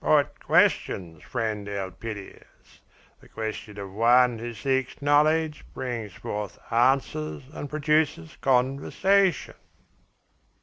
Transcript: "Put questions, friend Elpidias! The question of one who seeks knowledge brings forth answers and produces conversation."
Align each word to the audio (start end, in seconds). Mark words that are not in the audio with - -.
"Put 0.03 0.39
questions, 0.43 1.21
friend 1.21 1.67
Elpidias! 1.67 2.81
The 3.19 3.29
question 3.29 3.77
of 3.77 3.91
one 3.93 4.39
who 4.39 4.51
seeks 4.55 4.99
knowledge 4.99 5.63
brings 5.75 6.13
forth 6.13 6.57
answers 6.71 7.43
and 7.53 7.69
produces 7.69 8.35
conversation." 8.41 9.53